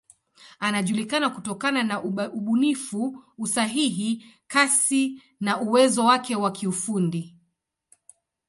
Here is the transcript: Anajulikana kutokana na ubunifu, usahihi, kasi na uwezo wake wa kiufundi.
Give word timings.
Anajulikana 0.59 1.29
kutokana 1.29 1.83
na 1.83 2.03
ubunifu, 2.33 3.23
usahihi, 3.37 4.25
kasi 4.47 5.21
na 5.39 5.61
uwezo 5.61 6.05
wake 6.05 6.35
wa 6.35 6.51
kiufundi. 6.51 7.35